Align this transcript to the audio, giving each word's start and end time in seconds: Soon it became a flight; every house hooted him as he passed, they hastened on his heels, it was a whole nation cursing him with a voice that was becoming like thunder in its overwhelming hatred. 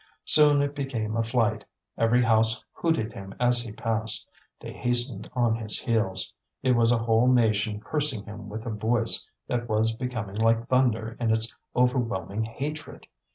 Soon 0.25 0.63
it 0.63 0.73
became 0.73 1.15
a 1.15 1.21
flight; 1.21 1.63
every 1.95 2.23
house 2.23 2.65
hooted 2.73 3.13
him 3.13 3.35
as 3.39 3.61
he 3.61 3.71
passed, 3.71 4.27
they 4.59 4.73
hastened 4.73 5.29
on 5.35 5.53
his 5.53 5.79
heels, 5.79 6.33
it 6.63 6.71
was 6.71 6.91
a 6.91 6.97
whole 6.97 7.27
nation 7.27 7.79
cursing 7.79 8.23
him 8.25 8.49
with 8.49 8.65
a 8.65 8.71
voice 8.71 9.29
that 9.47 9.69
was 9.69 9.93
becoming 9.93 10.37
like 10.37 10.63
thunder 10.63 11.15
in 11.19 11.29
its 11.29 11.55
overwhelming 11.75 12.43
hatred. 12.45 13.05